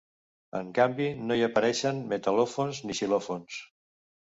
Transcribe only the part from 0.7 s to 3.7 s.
canvi, no hi apareixen metal·lòfons ni xilòfons.